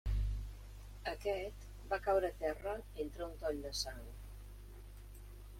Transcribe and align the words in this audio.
Aquest, 1.11 1.67
va 1.93 1.99
caure 2.09 2.31
a 2.33 2.37
terra 2.39 2.75
entre 3.05 3.27
un 3.29 3.37
toll 3.45 3.63
de 3.67 3.77
sang. 3.85 4.03